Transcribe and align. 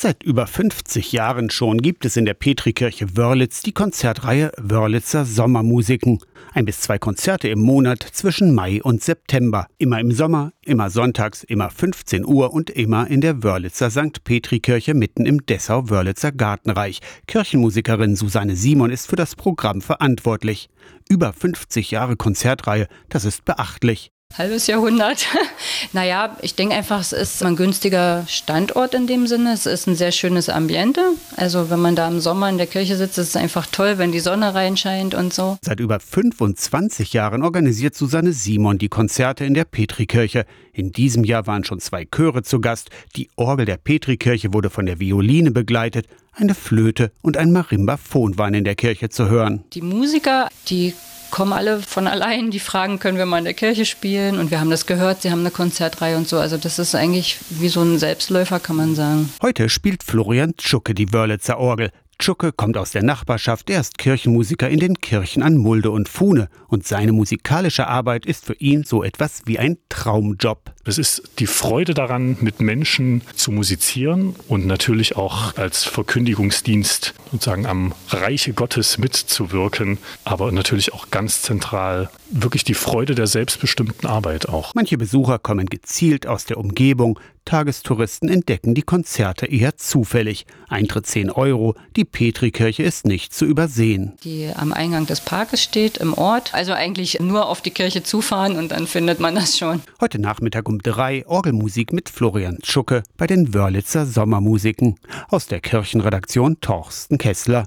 Seit 0.00 0.22
über 0.22 0.46
50 0.46 1.10
Jahren 1.10 1.50
schon 1.50 1.82
gibt 1.82 2.04
es 2.04 2.16
in 2.16 2.24
der 2.24 2.34
Petrikirche 2.34 3.16
Wörlitz 3.16 3.62
die 3.62 3.72
Konzertreihe 3.72 4.52
Wörlitzer 4.56 5.24
Sommermusiken. 5.24 6.20
Ein 6.54 6.66
bis 6.66 6.82
zwei 6.82 7.00
Konzerte 7.00 7.48
im 7.48 7.58
Monat 7.58 8.06
zwischen 8.12 8.54
Mai 8.54 8.80
und 8.80 9.02
September. 9.02 9.66
Immer 9.76 9.98
im 9.98 10.12
Sommer, 10.12 10.52
immer 10.64 10.90
sonntags, 10.90 11.42
immer 11.42 11.68
15 11.68 12.24
Uhr 12.24 12.52
und 12.52 12.70
immer 12.70 13.08
in 13.08 13.20
der 13.20 13.42
Wörlitzer 13.42 13.90
St. 13.90 14.22
Petrikirche 14.22 14.94
mitten 14.94 15.26
im 15.26 15.44
Dessau-Wörlitzer 15.44 16.30
Gartenreich. 16.30 17.00
Kirchenmusikerin 17.26 18.14
Susanne 18.14 18.54
Simon 18.54 18.92
ist 18.92 19.08
für 19.08 19.16
das 19.16 19.34
Programm 19.34 19.80
verantwortlich. 19.82 20.68
Über 21.08 21.32
50 21.32 21.90
Jahre 21.90 22.14
Konzertreihe, 22.14 22.86
das 23.08 23.24
ist 23.24 23.44
beachtlich 23.44 24.12
halbes 24.36 24.66
Jahrhundert. 24.66 25.26
naja, 25.92 26.36
ich 26.42 26.54
denke 26.54 26.74
einfach, 26.74 27.00
es 27.00 27.12
ist 27.12 27.42
ein 27.42 27.56
günstiger 27.56 28.24
Standort 28.28 28.94
in 28.94 29.06
dem 29.06 29.26
Sinne. 29.26 29.52
Es 29.52 29.66
ist 29.66 29.86
ein 29.86 29.96
sehr 29.96 30.12
schönes 30.12 30.48
Ambiente. 30.48 31.00
Also 31.36 31.70
wenn 31.70 31.80
man 31.80 31.96
da 31.96 32.08
im 32.08 32.20
Sommer 32.20 32.48
in 32.48 32.58
der 32.58 32.66
Kirche 32.66 32.96
sitzt, 32.96 33.18
ist 33.18 33.28
es 33.28 33.36
einfach 33.36 33.66
toll, 33.66 33.98
wenn 33.98 34.12
die 34.12 34.20
Sonne 34.20 34.54
reinscheint 34.54 35.14
und 35.14 35.34
so. 35.34 35.58
Seit 35.62 35.80
über 35.80 35.98
25 35.98 37.12
Jahren 37.12 37.42
organisiert 37.42 37.94
Susanne 37.94 38.32
Simon 38.32 38.78
die 38.78 38.88
Konzerte 38.88 39.44
in 39.44 39.54
der 39.54 39.64
Petrikirche. 39.64 40.46
In 40.72 40.92
diesem 40.92 41.24
Jahr 41.24 41.46
waren 41.46 41.64
schon 41.64 41.80
zwei 41.80 42.04
Chöre 42.04 42.42
zu 42.42 42.60
Gast. 42.60 42.90
Die 43.16 43.30
Orgel 43.36 43.66
der 43.66 43.76
Petrikirche 43.76 44.52
wurde 44.52 44.70
von 44.70 44.86
der 44.86 45.00
Violine 45.00 45.50
begleitet. 45.50 46.06
Eine 46.32 46.54
Flöte 46.54 47.10
und 47.20 47.36
ein 47.36 47.50
Marimbaphon 47.50 48.38
waren 48.38 48.54
in 48.54 48.62
der 48.62 48.76
Kirche 48.76 49.08
zu 49.08 49.28
hören. 49.28 49.64
Die 49.72 49.82
Musiker, 49.82 50.48
die 50.68 50.94
kommen 51.30 51.52
alle 51.52 51.80
von 51.80 52.06
allein, 52.06 52.50
die 52.50 52.60
fragen, 52.60 52.98
können 52.98 53.18
wir 53.18 53.26
mal 53.26 53.38
in 53.38 53.44
der 53.44 53.54
Kirche 53.54 53.84
spielen? 53.84 54.38
Und 54.38 54.50
wir 54.50 54.60
haben 54.60 54.70
das 54.70 54.86
gehört, 54.86 55.22
sie 55.22 55.30
haben 55.30 55.40
eine 55.40 55.50
Konzertreihe 55.50 56.16
und 56.16 56.28
so. 56.28 56.38
Also 56.38 56.56
das 56.56 56.78
ist 56.78 56.94
eigentlich 56.94 57.38
wie 57.50 57.68
so 57.68 57.82
ein 57.82 57.98
Selbstläufer, 57.98 58.60
kann 58.60 58.76
man 58.76 58.94
sagen. 58.94 59.32
Heute 59.42 59.68
spielt 59.68 60.02
Florian 60.02 60.56
Tschucke 60.56 60.94
die 60.94 61.12
Wörlitzer 61.12 61.58
Orgel. 61.58 61.90
Tschucke 62.18 62.50
kommt 62.50 62.76
aus 62.76 62.90
der 62.90 63.04
Nachbarschaft, 63.04 63.70
er 63.70 63.80
ist 63.80 63.96
Kirchenmusiker 63.96 64.68
in 64.68 64.80
den 64.80 65.00
Kirchen 65.00 65.40
an 65.40 65.56
Mulde 65.56 65.92
und 65.92 66.08
Fuhne 66.08 66.48
und 66.66 66.84
seine 66.84 67.12
musikalische 67.12 67.86
Arbeit 67.86 68.26
ist 68.26 68.44
für 68.44 68.54
ihn 68.54 68.82
so 68.82 69.04
etwas 69.04 69.42
wie 69.46 69.60
ein 69.60 69.78
Traumjob. 69.88 70.72
Es 70.84 70.98
ist 70.98 71.22
die 71.38 71.46
Freude 71.46 71.94
daran, 71.94 72.36
mit 72.40 72.60
Menschen 72.60 73.22
zu 73.36 73.52
musizieren 73.52 74.34
und 74.48 74.66
natürlich 74.66 75.16
auch 75.16 75.56
als 75.56 75.84
Verkündigungsdienst 75.84 77.14
sozusagen 77.30 77.66
am 77.66 77.94
Reiche 78.08 78.52
Gottes 78.52 78.98
mitzuwirken, 78.98 79.98
aber 80.24 80.50
natürlich 80.50 80.92
auch 80.94 81.10
ganz 81.10 81.42
zentral 81.42 82.10
wirklich 82.30 82.64
die 82.64 82.74
Freude 82.74 83.14
der 83.14 83.28
selbstbestimmten 83.28 84.08
Arbeit 84.08 84.48
auch. 84.48 84.74
Manche 84.74 84.98
Besucher 84.98 85.38
kommen 85.38 85.66
gezielt 85.66 86.26
aus 86.26 86.46
der 86.46 86.58
Umgebung, 86.58 87.20
Tagestouristen 87.48 88.28
entdecken 88.28 88.74
die 88.74 88.82
Konzerte 88.82 89.46
eher 89.46 89.78
zufällig. 89.78 90.44
Eintritt 90.68 91.06
10 91.06 91.30
Euro, 91.30 91.76
die 91.96 92.04
Petrikirche 92.04 92.82
ist 92.82 93.06
nicht 93.06 93.32
zu 93.32 93.46
übersehen. 93.46 94.12
Die 94.22 94.50
am 94.54 94.74
Eingang 94.74 95.06
des 95.06 95.22
Parkes 95.22 95.62
steht, 95.62 95.96
im 95.96 96.12
Ort. 96.12 96.52
Also 96.52 96.74
eigentlich 96.74 97.20
nur 97.20 97.48
auf 97.48 97.62
die 97.62 97.70
Kirche 97.70 98.02
zufahren 98.02 98.58
und 98.58 98.72
dann 98.72 98.86
findet 98.86 99.18
man 99.18 99.34
das 99.34 99.56
schon. 99.56 99.80
Heute 99.98 100.18
Nachmittag 100.18 100.68
um 100.68 100.80
drei 100.80 101.26
Orgelmusik 101.26 101.94
mit 101.94 102.10
Florian 102.10 102.58
Schucke 102.62 103.02
bei 103.16 103.26
den 103.26 103.54
Wörlitzer 103.54 104.04
Sommermusiken. 104.04 104.96
Aus 105.30 105.46
der 105.46 105.60
Kirchenredaktion 105.60 106.60
Torsten 106.60 107.16
Kessler. 107.16 107.64